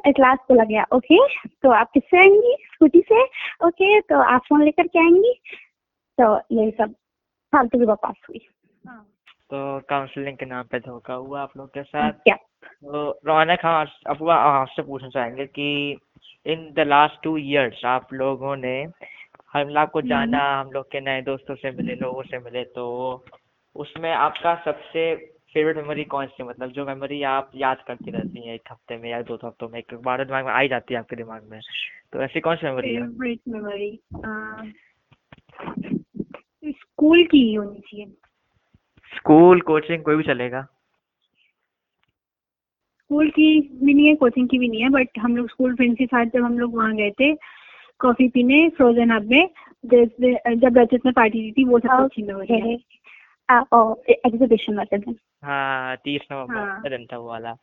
एट 0.06 0.20
लास्ट 0.20 0.42
बोला 0.48 0.64
गया 0.64 0.86
ओके 0.94 1.18
तो 1.62 1.70
आप 1.72 1.90
किससे 1.94 2.18
आएँगी? 2.20 2.56
स्कूटी 2.74 3.00
से? 3.08 3.22
ओके 3.66 4.00
तो 4.00 4.20
आप 4.22 4.42
फ़ोन 4.48 4.64
लेकर 4.64 4.86
के 4.86 4.98
आएँगी? 4.98 5.34
तो 6.18 6.34
यही 6.52 6.70
सब 6.70 6.94
फालतू 7.52 7.78
की 7.78 7.86
बकवास 7.86 8.26
हुई। 8.28 8.46
तो 9.50 9.78
काउंसलिंग 9.88 10.36
के 10.36 10.46
नाम 10.46 10.64
पे 10.72 10.78
धोखा 10.80 11.14
हुआ 11.14 11.42
आप 11.42 11.56
लोग 11.56 11.68
के 11.68 11.82
साथ। 11.82 12.12
क्या 12.24 12.36
तो 12.84 13.10
रौनक 13.26 13.58
हम 13.64 13.86
अब 14.10 14.28
आपसे 14.30 14.82
पूछना 14.82 15.08
चाहेंगे 15.08 15.44
कि 15.46 15.96
in 16.46 16.72
the 16.72 16.80
last 16.80 17.22
two 17.22 17.36
years 17.36 17.84
आप 17.84 18.12
लोगों 18.12 18.56
ने 18.56 18.86
हम 19.52 19.68
लोग 19.68 19.88
को 19.88 20.00
जाना 20.00 20.60
हम 20.60 20.70
लोग 20.70 20.90
के 20.90 21.00
नए 21.00 21.22
दोस्तों 21.22 21.54
से 21.54 21.70
मिले 21.70 21.94
लोगों 21.94 22.22
से 22.22 22.38
मिले 22.38 22.64
तो 22.64 22.86
उसमें 23.76 24.12
आपका 24.12 24.54
सबसे 24.64 25.14
फेवरेट 25.54 25.76
मेमोरी 25.76 26.04
कौन 26.04 26.26
सी 26.26 26.42
मतलब 26.42 26.70
जो 26.70 26.86
मेमोरी 26.86 27.22
आप 27.22 27.50
याद 27.54 27.76
करती 27.86 28.10
रहती 28.10 28.46
हैं 28.46 28.54
एक 28.54 28.62
हफ़्ते 28.70 28.96
में 28.96 29.10
या 29.10 29.22
दो 29.22 29.38
हफ्तों 29.44 29.68
में 29.68 29.78
एक 29.78 29.94
बार 29.94 30.24
दिमाग 30.24 30.44
में 30.44 30.52
आई 30.52 30.68
जाती 30.68 30.94
है 30.94 31.00
आपके 31.00 31.16
दिमाग 31.16 31.42
में 31.50 31.60
तो 32.12 32.22
ऐसी 32.22 32.40
कौन 32.40 32.56
सी 32.56 32.66
मेमोरी 32.66 32.94
है? 32.94 33.02
फेवरेट 33.02 33.40
मेमोरी 33.48 34.00
स्कूल 36.72 37.24
की 37.24 37.54
होनी 37.54 37.80
चाहिए। 37.80 38.06
स्कूल 39.16 39.60
कोचिंग 39.60 40.02
कोई 40.02 40.16
भी 40.16 40.22
चलेगा। 40.22 40.66
स्कूल 43.10 43.28
की 43.30 43.48
भी 43.84 43.92
नहीं 43.94 44.06
है 44.06 44.14
कोचिंग 44.14 44.48
की 44.48 44.58
भी 44.58 44.68
नहीं 44.68 44.80
है 44.82 44.88
बट 44.88 45.18
हम 45.18 45.36
लोग 45.36 45.48
स्कूल 45.50 45.74
फ्रेंड्स 45.74 45.98
के 45.98 46.06
साथ 46.06 46.26
जब 46.26 46.42
हम 46.44 46.58
लोग 46.58 46.74
वहाँ 46.76 46.94
गए 46.96 47.10
थे 47.10 47.32
कॉफ़ी 48.00 48.28
पीने 48.28 48.68
फ्रोजन 48.68 49.10
हब 49.12 49.30
में 49.30 49.48
जैसे 49.84 50.32
जब 50.56 50.78
रजत 50.78 51.06
ने 51.06 51.12
पार्टी 51.12 51.40
दी 51.40 51.52
थी 51.52 51.64
वो 51.64 51.78
सबसे 51.78 52.04
अच्छी 52.04 52.22
मेमोरी 52.22 52.60
है 52.60 52.74
एग्जीबिशन 54.26 54.76
वाले 54.76 54.98
दिन 54.98 55.16
हाँ 55.44 55.96
तीस 55.96 56.20
नवंबर 56.32 56.56
हाँ। 56.56 56.82
का 56.82 56.88
दिन 56.88 57.06
था 57.06 57.18
वो 57.18 57.28
वाला। 57.28 57.54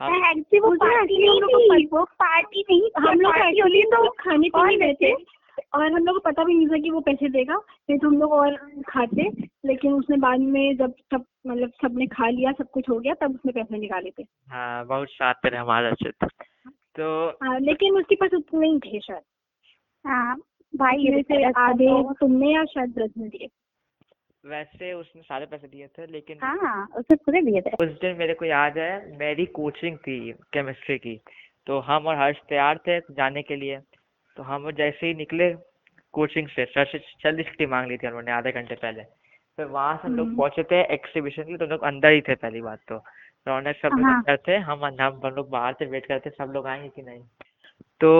हाँ 0.00 0.16
एक्चुअली 0.30 0.60
वो 0.60 0.70
पार्टी 0.76 1.26
हम 1.26 1.38
लोग 1.40 1.60
नहीं 1.72 1.86
वो 1.92 2.04
पार्टी 2.04 2.64
नहीं 2.70 3.08
हम 3.08 3.20
लोग 3.20 3.32
पार्टी 3.32 3.48
एक्चुअली 3.48 3.82
तो 3.82 4.08
खाने 4.18 4.48
पीने 4.48 4.76
गए 4.76 4.92
थे। 4.94 5.12
देते? 5.12 5.39
और 5.74 5.92
हम 5.92 6.04
लोग 6.04 6.16
को 6.16 6.20
पता 6.20 6.44
भी 6.44 6.54
नहीं 6.54 6.68
था 6.68 6.78
कि 6.78 6.90
वो 6.90 7.00
पैसे 7.00 7.28
देगा। 7.28 7.54
नहीं 7.54 7.98
तो 7.98 8.08
हम 8.08 8.18
लोग 8.18 8.32
और 8.32 8.56
खाते 8.88 9.28
लेकिन 9.66 9.92
उसने 9.92 10.16
बाद 10.16 10.40
में 10.40 10.76
जब 10.76 10.94
सब 11.14 11.24
मतलब 11.46 11.70
सबने 11.82 12.06
खा 12.06 12.28
लिया 12.28 12.52
सब 12.52 12.70
कुछ 12.70 12.88
हो 12.90 12.98
गया 12.98 13.14
तब 13.14 13.34
उसने 13.34 13.52
पैसे 13.52 13.78
निकाले 13.78 14.10
थे। 14.10 14.22
हाँ 14.50 14.86
बहुत 14.86 15.08
शातिर 15.08 15.54
है 15.54 15.60
हमारा 15.60 15.92
चित्र 15.92 16.28
तो। 16.96 17.28
हाँ, 17.42 17.58
लेकिन 17.60 17.96
उसके 17.96 18.14
पास 18.14 18.34
उतने 18.34 18.68
ही 18.68 18.78
थे 18.78 19.00
शायद। 19.00 19.22
हाँ 20.06 20.36
भाई 20.76 21.22
से 21.22 21.44
आधे 21.50 22.02
तुमने 22.20 22.54
या 22.54 22.64
शायद 22.64 22.94
ब्रज 22.94 23.10
ने 23.18 23.28
दिए? 23.28 23.48
वैसे 24.44 24.92
उसने 24.92 25.22
सारे 25.22 25.46
पैसे 25.46 25.68
दिए 25.68 25.86
थे 25.86 26.06
लेकिन 26.06 26.38
हाँ 26.42 26.86
उसे 26.98 27.16
पूरे 27.16 27.42
दिए 27.42 27.60
थे। 27.60 27.70
उस 27.70 28.00
दिन 28.00 28.16
मेरे 28.16 28.34
को 28.34 28.44
याद 28.44 28.78
है 28.78 29.18
मेरी 29.18 29.46
कोचिंग 29.46 29.96
थी 29.98 30.32
केमिस्ट्री 30.32 30.98
की। 30.98 31.20
तो 31.66 31.78
हम 31.78 32.06
और 32.06 32.16
हर्ष 32.16 32.38
तैयार 32.48 32.78
थे 32.78 32.98
जाने 33.00 33.42
के 33.42 33.56
लिए। 33.56 33.78
तो 34.36 34.42
हम 34.42 34.70
जैसे 34.72 35.06
ही 35.06 35.14
निकले 35.14 35.52
कोचिंग 36.14 36.48
से 36.48 36.64
सर 36.66 36.84
से 36.86 36.98
जल्दी 37.22 37.42
छुट्टी 37.42 37.66
मांग 37.68 37.88
ली 37.88 37.96
थी 37.96 38.06
उन्होंने 38.06 38.32
आधे 38.32 38.52
घंटे 38.52 38.74
पहले 38.76 39.02
फिर 39.58 39.66
वहाँ 39.68 39.96
से 39.96 40.08
हम 40.08 40.16
लोग 40.16 40.26
हम्म। 40.26 40.36
पहुँचे 40.36 40.62
थे 40.64 40.80
एग्जीबिशन 40.94 41.42
के 41.42 41.48
लिए 41.48 41.58
तो 41.58 41.66
लोग 41.66 41.82
अंदर 41.84 42.12
ही 42.12 42.20
थे 42.20 42.34
पहली 42.36 42.60
बात 42.60 42.80
तो 42.88 42.96
रौनक 43.46 43.76
सब 43.76 44.00
हाँ। 44.00 44.14
अंदर 44.14 44.36
थे 44.48 44.56
हम 44.60 44.84
हम 44.84 45.20
हम 45.24 45.34
लोग 45.34 45.50
बाहर 45.50 45.72
से 45.72 45.86
वेट 45.86 46.06
करते 46.06 46.30
सब 46.30 46.52
लोग 46.54 46.66
आएँगे 46.66 46.88
कि 46.88 47.02
नहीं 47.02 47.22
तो 48.00 48.10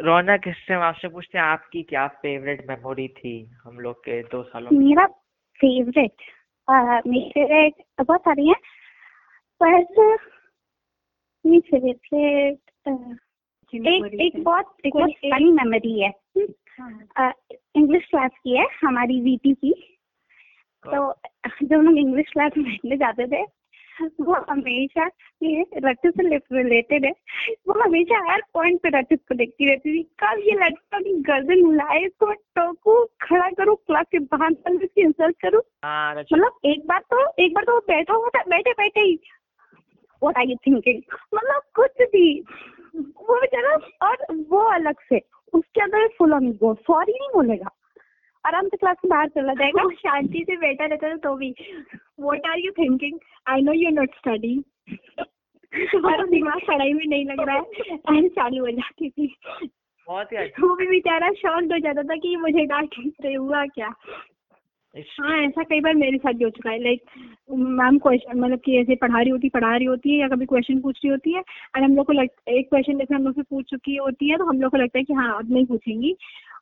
रौनक 0.00 0.48
इससे 0.48 0.74
हम 0.74 0.82
आपसे 0.82 1.08
पूछते 1.08 1.38
हैं 1.38 1.44
आपकी 1.44 1.82
क्या 1.84 2.06
फेवरेट 2.16 2.66
मेमोरी 2.68 3.08
थी 3.10 3.34
हम 3.64 3.78
लोग 3.80 4.00
के 4.00 4.22
दो 4.24 4.42
सालों 4.44 4.70
में 4.70 4.78
मेरा 4.78 5.06
फेवरेट 5.60 6.30
मेरी 6.68 7.28
फेवरेट 7.30 7.82
बहुत 8.00 8.20
सारी 8.20 8.48
हैं 8.48 8.56
पर 9.60 9.78
मेरी 11.44 11.60
फेवरेट 11.60 13.18
एक 13.74 14.20
एक 14.22 14.42
बहुत 14.44 14.86
एक 14.86 14.92
बहुत 14.94 15.10
फनी 15.24 15.50
मेमोरी 15.52 16.00
है। 16.00 16.12
इंग्लिश 17.76 18.06
क्लास 18.10 18.30
की 18.44 18.56
है 18.56 18.66
हमारी 18.82 19.20
वीटी 19.20 19.52
की। 19.54 19.72
तो 20.84 21.12
जब 21.62 21.74
हम 21.74 21.84
लोग 21.84 21.98
इंग्लिश 21.98 22.26
क्लास 22.32 22.52
में 22.56 22.66
बैठने 22.66 22.96
जाते 22.96 23.26
थे 23.26 23.44
वो 24.20 24.34
हमेशा 24.50 25.06
ये 25.42 25.64
रटू 25.84 26.10
से 26.10 26.22
रिलेटेड 26.52 27.04
है। 27.04 27.12
वो 27.68 27.80
हमेशा 27.80 28.18
हर 28.30 28.42
पॉइंट 28.54 28.80
पे 28.82 28.88
रटू 28.88 29.16
को 29.18 29.34
देखती 29.34 29.68
रहती 29.68 29.92
थी। 29.94 30.02
कल 30.22 30.42
ये 30.46 30.52
लड़का 30.54 30.98
की 30.98 31.12
गर्दन 31.22 31.66
हिलाए 31.66 32.00
इसको 32.04 32.32
टोकू 32.32 33.04
खड़ा 33.22 33.48
करूँ 33.50 33.76
क्लास 33.76 34.06
के 34.12 34.18
बाहर 34.18 34.50
निकल 34.50 34.84
इसकी 34.84 35.02
इंसल्ट 35.02 35.36
करूँ? 35.42 35.62
हाँ 35.84 36.14
मतलब 36.14 36.58
एक 36.64 36.86
बार 36.86 37.00
तो 37.10 37.26
एक 37.44 37.54
बार 37.54 37.64
तो 37.64 37.72
वो 37.72 37.80
बैठा 37.88 38.14
हुआ 38.14 38.28
था 38.28 38.42
बैठे 38.48 38.72
बैठे 38.72 39.00
ही। 39.00 39.18
आर 40.22 40.48
यू 40.48 40.56
थिंकिंग 40.66 41.02
मतलब 41.34 41.62
कुछ 41.74 42.02
भी। 42.12 42.44
वो 42.98 43.40
बेचारा 43.40 43.74
और 44.08 44.16
वो 44.48 44.58
अलग 44.58 44.94
से 45.00 45.20
उसके 45.54 45.80
अंदर 45.80 46.08
फुल 46.08 46.32
ऑन 46.32 46.58
वो 46.62 46.74
सॉरी 46.74 47.12
नहीं 47.12 47.28
बोलेगा। 47.34 47.70
आराम 48.46 48.68
से 48.68 48.76
क्लास 48.76 48.96
से 48.96 49.08
बाहर 49.08 49.28
चला 49.28 49.54
जाएगा। 49.54 49.82
वो 49.82 49.90
शांति 50.06 50.44
से 50.46 50.56
बैठा 50.56 50.84
रहता 50.84 51.10
था 51.10 51.16
तो 51.16 51.36
भी। 51.36 51.54
What 52.20 52.40
are 52.46 52.58
you 52.58 52.72
thinking 52.72 53.18
I 53.48 53.62
know 53.62 53.72
you 53.72 53.90
not 53.90 54.14
study 54.14 54.64
तुम्हारा 55.74 56.24
दिमाग 56.24 56.60
पढ़ाई 56.68 56.92
में 56.92 57.06
नहीं 57.06 57.26
लग 57.26 57.40
रहा 57.40 57.56
है। 57.56 57.62
ऐसे 58.18 58.28
चालू 58.28 58.64
हो 58.64 58.70
जाती 58.70 59.10
थी। 59.10 59.36
बहुत 60.08 60.32
ही 60.32 60.36
अच्छा 60.36 60.66
वो 60.66 60.74
भी 60.74 60.86
बेचारा 60.86 61.32
शॉक 61.32 61.72
हो 61.72 61.78
जाता 61.78 62.02
था 62.02 62.16
कि 62.16 62.36
मुझे 62.36 62.64
डांट 62.64 62.94
रहे 62.98 63.34
हुआ 63.34 63.66
क्या? 63.66 63.94
हाँ 64.96 65.36
ऐसा 65.38 65.62
कई 65.62 65.80
बार 65.80 65.94
मेरे 65.94 66.18
साथ 66.18 66.32
भी 66.32 66.44
हो 66.44 66.50
चुका 66.50 66.70
है। 66.70 66.78
लाइक 66.82 67.02
मैम 67.50 67.98
क्वेश्चन 67.98 68.38
मतलब 68.40 68.58
कि 68.64 68.76
ऐसे 68.78 68.94
पढ़ा 68.96 69.20
रही 69.20 69.30
होती, 69.30 69.48
पढ़ा 69.48 69.74
रही 69.76 69.86
होती 69.86 70.10
है 70.10 70.20
या 70.20 70.28
कभी 70.28 70.46
क्वेश्चन 70.46 70.78
पूछ 70.80 70.96
रही 70.96 71.10
होती 71.10 71.32
है 71.32 71.40
और 71.40 71.82
हम 71.82 71.96
लोग 71.96 72.06
को 72.06 72.12
लग, 72.12 72.28
एक 72.48 72.68
क्वेश्चन 72.68 72.98
जैसे 72.98 73.14
हम 73.14 73.24
लोग 73.24 73.34
से 73.34 73.42
पूछ 73.42 73.64
चुकी 73.70 73.96
होती 73.96 74.30
है 74.30 74.38
तो 74.38 74.44
हम 74.44 74.60
लोग 74.60 74.70
को 74.70 74.76
लगता 74.76 74.98
है 74.98 75.04
कि 75.04 75.12
हाँ 75.12 75.38
अब 75.38 75.52
नहीं 75.52 75.66
पूछेंगी। 75.66 76.14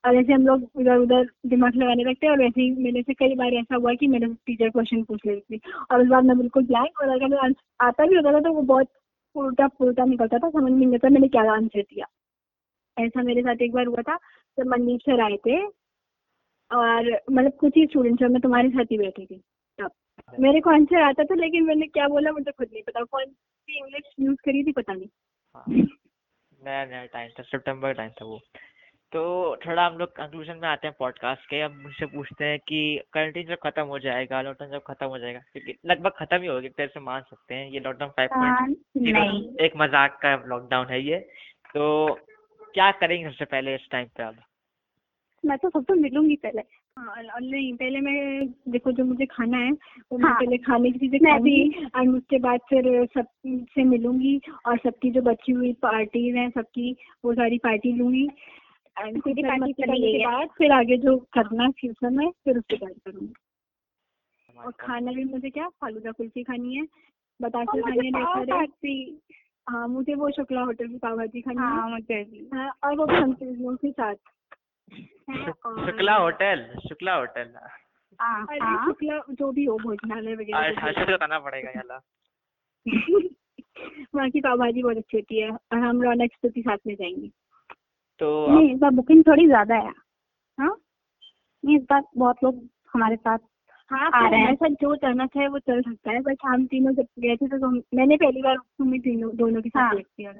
और 0.04 0.16
ऐसे 0.16 0.32
हम 0.32 0.46
लोग 0.46 0.68
इधर 0.80 0.96
उधर 0.98 1.28
दिमाग 1.46 1.76
लगाने 1.76 2.04
लगते 2.04 2.26
हैं 2.26 2.32
और 2.32 2.38
वैसे 2.38 2.60
ही 2.62 2.70
मेरे 2.84 3.02
से 3.02 3.14
कई 3.14 3.34
बार 3.34 3.54
ऐसा 3.54 3.76
हुआ 3.76 3.94
कि 3.94 4.06
मेरे 4.06 4.26
टीचर 4.46 4.70
क्वेश्चन 4.70 5.02
पूछ 5.04 5.20
लेती 5.26 5.56
थी। 5.56 5.60
और 5.90 6.02
उस 6.02 6.08
बार 6.08 6.22
मैं 6.22 6.38
बिल्कुल 6.38 6.66
ब्लैंक 6.66 7.00
और 7.02 7.08
अगर 7.10 7.28
मैं 7.28 7.54
आता 7.80 8.06
भी 8.06 8.16
होता 8.16 8.32
था 8.32 8.40
तो 8.40 8.52
वो 8.52 8.62
बहुत 8.64 8.88
उल्टा 9.34 9.66
पुल्टा 9.68 10.04
निकलता 10.04 10.38
था, 10.38 10.50
समझ 10.50 10.72
नहीं 10.72 10.94
आता 10.94 11.08
मैंने 11.08 11.28
क्या 11.28 11.42
आंसर 11.52 11.80
दिया। 11.82 12.06
ऐसा 12.96 13.22
मेरे 13.22 13.42
साथ 13.42 13.62
एक 13.62 13.72
बार 13.72 13.86
हुआ 13.86 14.02
था, 14.02 14.16
जब 14.58 14.66
मनदीप 14.68 15.00
सर 15.00 15.20
आए 15.20 15.36
थे 15.46 15.62
और 16.74 17.10
मतलब 17.30 17.52
कुछ 17.60 17.72
ही 17.76 17.86
स्टूडेंट्स 17.86 18.22
और 18.22 18.28
मैं 18.28 18.40
तुम्हारे 18.42 18.68
साथ 18.70 18.92
ही 18.92 18.98
बैठी 18.98 19.26
थी। 19.26 19.36
तब 19.78 19.90
मेरे 20.40 20.60
को 20.60 20.70
आंसर 20.70 21.02
आता 21.02 21.24
था 21.24 21.34
लेकिन 21.34 21.64
मैंने 21.64 21.86
क्या 21.88 22.08
बोला 22.08 22.32
मुझे 22.32 22.50
खुद 22.50 22.68
नहीं 22.72 22.82
पता। 22.82 23.02
कौन 23.04 23.24
सी 23.24 23.78
इंग्लिश 23.78 24.14
यूज़ 24.20 24.36
करी 24.44 24.62
थी 24.64 24.72
पता 24.72 24.92
नहीं। 24.92 25.08
हाँ, 25.54 25.64
नया 25.68 26.84
नया 26.84 27.04
टाइम 27.06 27.30
था 27.38 27.42
सितंबर 27.44 27.92
टाइम 27.92 28.10
था 28.10 28.24
वो। 28.24 28.40
तो 29.12 29.22
थोड़ा 29.56 29.86
हम 29.86 29.98
लोग 29.98 30.08
कंक्लूजन 30.12 30.56
में 30.56 30.68
आते 30.68 30.86
हैं 30.86 30.94
पॉडकास्ट 30.98 31.48
के। 31.50 31.60
अब 31.62 31.74
मुझसे 31.82 32.06
पूछते 32.06 32.44
हैं 32.44 32.58
कि 32.58 32.78
क्वारंटीन 33.12 33.46
जब 33.46 33.58
खत्म 33.62 33.82
हो 33.86 33.98
जाएगा 33.98 34.40
लॉकडाउन 34.42 34.70
जब 34.72 34.82
खत्म 34.86 35.06
हो 35.06 35.18
जाएगा 35.18 35.40
क्योंकि 35.52 35.74
लगभग 35.86 36.12
खत्म 36.16 36.40
ही 36.42 36.46
हो 36.46 36.54
गया 36.54 36.66
एक 36.66 36.76
तरह 36.76 36.86
से 36.86 37.00
मान 37.00 37.22
सकते 37.22 37.54
हैं। 37.54 37.68
ये 37.70 37.80
लॉकडाउन 37.80 38.10
फाइव 38.10 38.28
पॉइंट 38.28 39.16
हाँ, 39.16 39.28
एक 39.60 39.76
मज़ाक 39.76 40.18
का 40.22 40.34
लॉकडाउन 40.46 40.86
है 40.86 41.00
ये। 41.02 41.18
तो 41.74 42.14
क्या 42.74 42.90
करेंगे 42.92 43.28
सबसे 43.28 43.44
पहले 43.44 43.74
इस 43.74 43.88
टाइम 43.90 44.08
पे 44.16 44.22
अब? 44.22 44.36
मैं 45.44 45.58
तो 45.58 45.70
सबसे 45.70 45.94
मिलूँगी 45.94 46.36
पहले। 46.36 46.62
हाँ 46.98 47.40
नहीं 47.40 47.74
पहले 47.74 48.00
मैं 48.00 48.46
देखो 48.68 48.92
जो 48.92 49.04
मुझे 49.04 49.26
खाना 49.26 49.58
है 49.58 49.72
वो 50.12 50.18
मैं 50.18 50.24
हाँ, 50.24 50.40
पहले 50.40 50.58
खाने 50.58 50.90
की 50.90 50.98
चीज़ें 50.98 51.18
मैं 51.22 51.32
खाऊँगी 51.32 51.84
और 51.94 52.08
उसके 52.08 52.38
बाद 52.38 52.60
फिर 52.68 53.06
सबसे 53.06 53.84
मिलूँगी 53.84 54.40
और 54.66 54.78
सबकी 54.78 55.10
जो 55.10 55.22
बची 55.22 55.52
हुई 55.52 55.72
पार्टीज़ 55.72 56.36
हैं 56.36 56.50
सबकी 56.50 56.96
वो 57.24 57.34
सारी 57.34 57.58
पार्टी 57.58 57.92
लूँगी। 57.92 58.28
एंड 58.98 59.22
फिर 59.22 59.34
पार्टी 59.34 59.72
के 59.72 60.26
बाद 60.26 60.48
फिर 60.58 60.72
आगे 60.72 60.96
जो 60.96 61.16
करना 61.16 61.64
है 61.64 61.70
फ्यूचर 61.70 62.10
में 62.10 62.30
फिर 62.30 62.58
उसके 62.58 62.76
बाद 62.76 62.92
करूँगी। 62.92 63.32
और 64.58 64.72
खाना 64.72 65.12
भी 65.12 65.24
मुझे 65.24 65.50
क्या 65.50 65.68
फालूदा 65.68 66.10
कुल्फी 66.10 66.42
खानी 66.42 66.74
है 66.74 66.82
मुझे 67.42 68.10
खानी 68.10 69.02
है। 69.02 69.06
है। 69.06 69.88
मुझे 69.88 70.14
वो 70.14 70.30
शुक्ला 70.30 70.62
होटल 70.62 70.88
की 70.88 70.98
पाव 70.98 71.16
भाजी 71.16 71.40
खानी 71.40 71.56
है। 71.56 71.62
हाँ 71.62 71.90
मुझे 71.90 72.24
भी। 72.24 72.50
हाँ, 72.52 72.68
और 72.84 72.96
वो 72.96 73.76
के 73.76 73.90
साथ। 73.90 74.04
है, 74.04 74.12
और- 74.12 74.43
शुक्ला 74.90 76.14
होटल 76.14 76.66
शुक्ला 76.88 77.14
होटल। 77.14 77.52
हाँ 78.20 78.46
हाँ 78.60 78.86
शुक्ला 78.86 79.18
जो 79.30 79.52
भी 79.52 79.64
हो 79.64 79.76
भोजनालय 79.78 80.34
वगैरह 80.34 81.14
बताना 81.14 81.38
पड़ेगा 81.38 81.70
याला 81.70 82.00
वहाँ 84.14 84.30
की 84.30 84.40
पाव 84.40 84.58
भाजी 84.58 84.82
बहुत 84.82 84.96
अच्छी 84.96 85.16
होती 85.16 85.40
है 85.40 85.50
और 85.50 85.78
हम 85.78 86.02
रौनक 86.02 86.30
स्तुति 86.32 86.62
साथ 86.62 86.78
में 86.86 86.94
जाएँगे 86.94 87.28
तो 88.18 88.50
नहीं 88.50 88.74
इस 88.74 88.78
बार 88.78 88.90
बुकिंग 88.90 89.24
थोड़ी 89.26 89.46
ज़्यादा 89.46 89.74
है। 89.74 89.92
हाँ? 90.58 90.76
नहीं 91.64 91.76
इस 91.76 91.82
बार 91.82 92.02
बहुत 92.16 92.36
लोग 92.44 92.68
हमारे 92.94 93.16
साथ 93.16 93.38
हाँ 93.90 94.10
आ 94.14 94.28
रहे 94.28 94.40
हैं। 94.40 94.74
जो 94.74 94.96
चलना 94.96 95.26
चाहे 95.26 95.48
वो 95.48 95.58
चल 95.58 95.82
सकता 95.82 96.10
है 96.10 96.20
बट 96.20 96.36
हम 96.44 96.66
तीनों 96.66 96.92
जब 96.92 97.06
गए 97.18 97.36
थे 97.36 97.48
तो 97.48 97.70
मैंने 97.70 98.16
पहली 98.16 98.42
बार 98.42 98.56
तुम्हें 98.56 99.00
तीनों 99.00 99.36
दोनों 99.36 99.62
के 99.62 99.68
साथ 99.68 99.94
हाँ। 99.94 100.34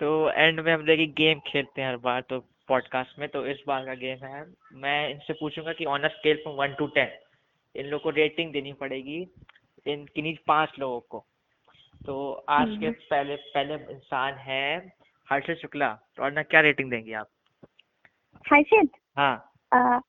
तो 0.00 0.30
एंड 0.30 0.60
में 0.60 0.74
हम 0.74 0.84
देखिए 0.86 1.06
गेम 1.06 1.40
खेलते 1.46 1.82
हैं 1.82 1.88
हर 1.88 1.96
बार 1.96 2.20
तो 2.20 2.38
पॉडकास्ट 2.70 3.18
में 3.18 3.28
तो 3.28 3.46
इस 3.46 3.62
बार 3.66 3.84
का 3.86 3.94
गेम 3.96 4.24
है। 4.24 4.44
मैं 4.80 5.08
इनसे 5.10 5.32
पूछूँगा 5.34 5.72
कि 5.72 5.84
on 5.86 6.02
a 6.02 6.08
scale 6.10 6.36
from 6.36 6.56
one 6.56 6.74
to 6.78 6.86
ten 6.96 7.10
इन 7.74 7.86
लोगों 7.86 8.02
को 8.02 8.10
रेटिंग 8.16 8.52
देनी 8.52 8.72
पड़ेगी 8.80 9.18
इन 9.86 10.04
किन्हीं 10.14 10.34
पाँच 10.48 10.78
लोगों 10.78 11.00
को। 11.00 11.24
तो 12.00 12.30
आज 12.50 12.76
के 12.80 12.90
पहले 12.90 13.36
पहले 13.54 13.74
इंसान 13.92 14.34
है 14.40 14.76
हर्षद 15.26 15.56
शुक्ला 15.56 15.92
तो 16.16 16.22
और 16.22 16.32
ना 16.32 16.42
क्या 16.44 16.60
रेटिंग 16.60 16.90
देंगे 16.90 17.12
आप? 17.14 17.28
हर्षद? 18.44 18.88
हाँ। 19.16 20.02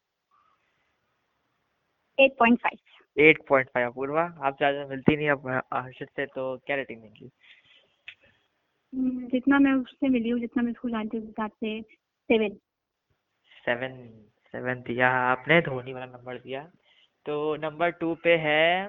Eight 2.17 2.35
point 2.39 2.59
five 2.59 3.21
eight 3.23 3.45
point 3.47 3.69
five 3.69 3.87
Apurva 3.87 4.23
आप 4.41 4.57
ज़्यादा 4.57 4.85
मिलती 4.87 5.15
नहीं 5.15 5.29
अब 5.29 5.47
हर्षद 5.73 6.07
से 6.15 6.25
तो 6.27 6.55
क्या 6.65 6.75
रेटिंग 6.75 7.01
देंगी? 7.01 7.29
हम्म, 8.93 9.27
जितना 9.27 9.59
मैं 9.59 9.73
उससे 9.73 10.09
मिली 10.09 10.29
हूँ 10.29 10.39
जितना 10.39 10.63
मैं 10.63 10.71
उसको 10.71 10.89
जानती 10.89 11.17
हूँ 11.17 11.25
हिसाब 11.25 11.51
से 11.53 11.79
सेवन 12.31 12.53
सेवन 13.65 13.95
सेवन 14.53 14.81
दिया। 14.81 15.09
आपने 15.31 15.61
धोनी 15.61 15.93
वाला 15.93 16.05
नंबर 16.05 16.37
दिया। 16.37 16.63
तो 17.25 17.55
नंबर 17.55 17.89
टू 17.91 18.13
पे 18.23 18.35
है 18.37 18.87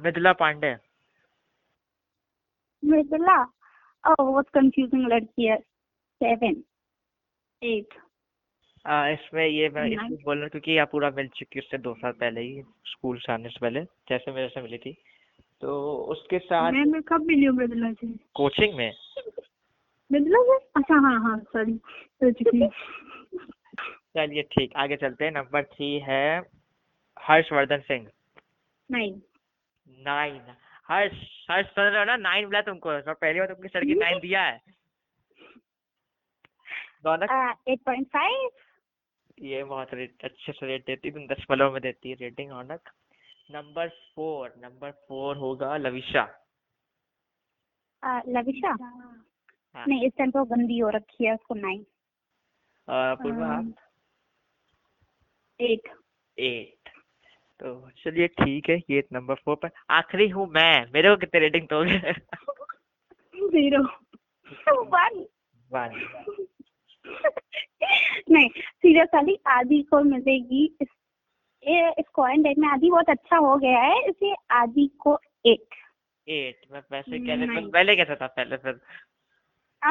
मृदुला 0.00 0.32
पांडे। 0.32 0.74
मृदुला? 2.82 3.36
ओह 4.04 4.14
बहुत 4.20 4.48
कंफ्यूजिंग 4.48 5.06
लड़की 5.12 5.46
है। 5.46 5.58
सेवन 6.20 6.62
एट 7.62 7.94
आ, 8.86 9.08
इसमें 9.08 9.46
ये 9.46 9.68
मैं. 9.68 9.86
इसलिए 9.86 10.18
बोल 10.24 10.36
रहा 10.36 10.44
हूँ 10.44 10.50
क्योंकि 10.50 10.76
आप 10.78 10.90
पूरा 10.90 11.10
मिल 11.10 11.28
चुकी 11.28 11.60
उससे 11.60 11.78
दो 11.78 11.94
साल 11.94 12.12
पहले 12.12 12.40
ही 12.40 12.62
स्कूल 12.86 13.18
से 13.18 13.32
आने 13.32 13.48
से 13.48 13.60
पहले 13.60 13.82
जैसे 14.08 14.32
मेरे 14.32 14.48
से 14.48 14.62
मिली 14.62 14.78
थी। 14.78 14.96
तो 15.62 15.96
उसके 16.12 16.38
साथ 16.38 16.72
मैं 16.72 16.84
मैं 16.84 17.02
कब 17.02 17.26
मिली 17.26 17.44
हूँ 17.44 17.56
मृदुला 17.56 17.92
से? 17.92 18.06
कोचिंग 18.34 18.76
में। 18.76 18.92
मृदुला 20.10 20.42
से 20.42 20.56
अच्छा 20.76 20.98
हाँ 21.06 21.18
हाँ 21.22 21.38
सॉरी 21.52 21.72
हूँ। 21.72 22.68
चलिए 24.16 24.42
ठीक 24.52 24.76
आगे 24.76 24.96
चलते 24.96 25.24
हैं। 25.24 25.32
नंबर 25.32 25.62
थ्री 25.64 25.98
है 26.00 26.38
हर्षवर्धन 27.16 27.80
सिंह। 27.80 28.06
नाइन 28.90 29.20
नाइन 29.88 30.40
हर्ष 30.88 31.14
हर्ष 31.50 31.66
सुन 31.66 31.84
रहे 31.84 31.98
हो 31.98 32.04
ना 32.04 32.16
नाइन 32.16 32.44
मिला 32.46 32.60
तुमको। 32.60 32.90
और 32.90 33.14
पहली 33.14 33.38
बार 33.38 33.48
तुमने 33.48 33.68
सर 33.68 33.84
की 33.84 33.94
नाइन 33.94 34.18
दिया 34.20 34.42
है। 34.42 34.60
रौनक? 37.06 37.30
एट 37.68 37.80
पॉइंट 37.86 38.06
फाइव 38.08 38.48
ये 39.42 39.62
बहुत 39.64 39.94
रेट 39.94 40.24
अच्छे 40.24 40.52
से 40.52 40.66
रेट 40.66 40.86
देती 40.86 41.10
तुम 41.10 41.26
दशमलव 41.26 41.72
में 41.72 41.80
देती 41.82 42.10
है 42.10 42.16
rating 42.20 42.50
Raunak. 42.50 42.90
Number 43.50 43.88
four 44.14 44.52
number 44.58 44.90
four 45.08 45.36
होगा 45.36 45.76
लविशा। 45.76 46.22
लविशा? 48.28 48.72
हाँ 49.76 49.84
नहीं 49.88 50.06
इस 50.06 50.12
टाइम 50.18 50.30
तो 50.30 50.44
गंदी 50.46 50.78
हो 50.78 50.88
रखी 50.90 51.24
है 51.24 51.34
उसको 51.34 51.54
नाइन 51.54 51.84
पूर्वा। 52.88 53.56
एट 55.60 55.88
एट 56.38 56.88
तो 57.60 57.90
चलिए 57.98 58.26
ठीक 58.40 58.68
है 58.70 58.76
ये 58.90 59.02
नंबर 59.12 59.34
फोर 59.34 59.56
पर। 59.56 59.70
आखिरी 59.90 60.28
हूँ 60.28 60.46
मैं 60.54 60.86
मेरे 60.92 61.10
को 61.10 61.16
कितने 61.16 61.40
रेटिंग 61.40 61.66
दोगे? 61.68 61.98
ज़ीरो 63.50 63.82
वन 64.84 65.24
वन 65.70 66.00
नहीं 68.30 68.48
सीरियस 68.48 69.08
वाली 69.14 69.36
आदि 69.48 69.82
को 69.90 70.00
मिलेगी। 70.04 70.64
इस 70.82 70.88
ये 71.62 71.88
इस 71.90 72.04
क्वारंटाइन 72.14 72.60
में 72.60 72.68
आदि 72.68 72.90
बहुत 72.90 73.10
अच्छा 73.10 73.36
हो 73.36 73.56
गया 73.58 73.80
है 73.80 74.00
इसलिए 74.08 74.34
आदि 74.52 74.86
को 75.00 75.18
एट 75.46 75.74
एट 76.26 76.66
मैं 76.72 76.80
वैसे 76.92 77.18
कहने 77.18 77.46
नहीं। 77.46 77.70
पहले 77.70 77.96
कैसा 77.96 78.14
था 78.20 78.26
पहले 78.26 78.56
फिर 78.56 78.80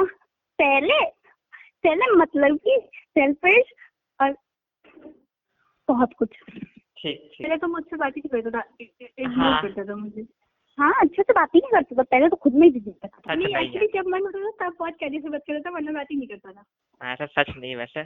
पहले 0.03 1.05
पहले 1.83 2.15
मतलब 2.15 2.57
कि 2.57 2.89
सेल्फिश 2.93 3.73
और 4.21 4.35
बहुत 5.87 6.13
कुछ। 6.19 6.29
ठीक 6.29 7.31
ठीक। 7.33 7.41
पहले 7.41 7.57
तो 7.57 7.67
मुझसे 7.67 7.95
बात 7.95 8.17
ही 8.17 8.21
नहीं 8.25 8.41
करता 8.41 8.59
था। 8.59 8.63
इग्नोर 8.81 9.37
हाँ। 9.37 9.61
करता 9.61 9.83
था 9.83 9.95
मुझे। 9.95 10.21
हाँ 10.79 10.93
अच्छे 11.01 11.23
से 11.23 11.33
बात 11.33 11.49
ही 11.55 11.59
नहीं 11.59 11.71
करता 11.71 11.95
था। 11.95 12.03
पहले 12.03 12.29
तो 12.29 12.35
खुद 12.35 12.53
में 12.53 12.67
ही 12.67 12.73
बिज़ी 12.73 12.91
था। 12.91 13.07
अच्छा 13.07 13.33
नहीं 13.33 13.45
नहीं 13.45 13.55
है। 13.55 13.63
एक्चुअली 13.63 13.87
जब 13.87 14.07
मन 14.07 14.21
होता 14.21 14.51
था 14.51 14.69
तब 14.69 14.75
बहुत 14.79 14.93
कैसे 14.99 15.19
से 15.19 15.29
बात 15.29 15.41
करता 15.41 15.69
था 15.69 15.73
वरना 15.73 15.91
बात 15.91 16.07
ही 16.11 16.17
नहीं 16.17 16.27
करता 16.27 16.51
था। 16.51 17.11
ऐसा 17.11 17.25
सच 17.25 17.57
नहीं 17.57 17.75
वैसे। 17.75 18.01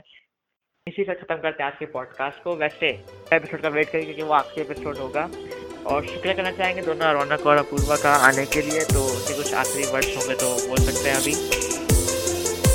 इसी 0.86 1.04
से 1.04 1.14
खत्म 1.14 1.36
करते 1.36 1.62
हैं 1.62 1.70
आज 1.70 1.78
के 1.78 1.86
पॉडकास्ट 1.86 2.42
को। 2.42 2.56
वैसे 2.56 2.86
एपिसोड 3.32 3.60
का 3.60 3.68
वेट 3.68 3.88
करेंगे 3.88 4.14
क्योंकि 4.14 4.22
वो 4.22 4.34
आखिरी 4.34 4.66
एपिसोड 4.66 4.96
होगा। 4.96 5.24
और 5.86 6.06
शुक्रिया 6.06 6.34
करना 6.34 6.50
चाहेंगे 6.50 6.82
दोनों 6.82 7.12
रौनक 7.12 7.46
और 7.46 7.56
अपूर्वा 7.56 7.96
का 7.96 8.14
आने 8.28 8.46
के 8.46 8.60
लिए। 8.60 8.80
तो 8.80 9.04
उनके 9.04 9.36
कुछ 9.36 9.54
आखिरी 9.54 9.92
वर्ड्स 9.92 10.16
होंगे 10.16 10.34
तो 10.34 10.68
बोल 10.68 10.78
सकते 10.78 11.08
हैं 11.10 11.16
अभी। 11.16 11.79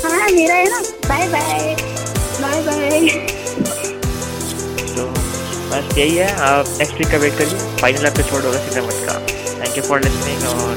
हाँ 0.08 0.28
मेरा 0.30 0.54
है 0.54 0.68
ना। 0.70 0.80
बाय 1.08 1.28
बाय 1.28 1.76
बाय 2.40 2.62
बाय 2.66 3.08
तो 4.96 5.06
बस 5.70 5.96
यही 5.98 6.16
है। 6.16 6.28
आप 6.48 6.74
नेक्स्ट 6.78 6.98
वीक 6.98 7.10
का 7.12 7.18
वेट 7.18 7.38
करिए। 7.38 7.76
फाइनल 7.80 8.06
एपिसोड 8.06 8.44
होगा 8.44 8.58
सीधा 8.66 8.82
मत 8.86 8.98
का 9.08 9.18
thank 9.60 9.76
you 9.76 9.82
for 9.82 10.02
listening 10.04 10.42
over 10.48 10.74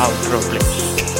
out 0.00 0.50
please 0.50 1.15